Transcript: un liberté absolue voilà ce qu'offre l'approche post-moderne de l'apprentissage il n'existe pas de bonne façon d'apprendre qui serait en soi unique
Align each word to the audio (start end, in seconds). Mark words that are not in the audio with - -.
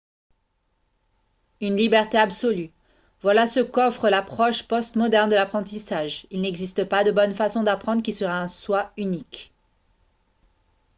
un 1.61 1.75
liberté 1.75 2.17
absolue 2.17 2.71
voilà 3.21 3.45
ce 3.45 3.59
qu'offre 3.59 4.09
l'approche 4.09 4.63
post-moderne 4.67 5.29
de 5.29 5.35
l'apprentissage 5.35 6.25
il 6.31 6.41
n'existe 6.41 6.85
pas 6.85 7.03
de 7.03 7.11
bonne 7.11 7.35
façon 7.35 7.61
d'apprendre 7.61 8.01
qui 8.01 8.11
serait 8.13 8.31
en 8.33 8.47
soi 8.47 8.91
unique 8.97 9.51